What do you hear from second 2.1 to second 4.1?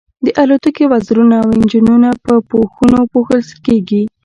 په پوښونو پوښل کیږي